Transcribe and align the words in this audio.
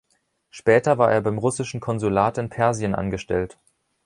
Später 0.49 0.97
war 0.97 1.11
er 1.11 1.21
beim 1.21 1.37
russischen 1.37 1.79
Konsulat 1.79 2.39
in 2.39 2.49
Persien 2.49 2.95
angestellt. 2.95 3.59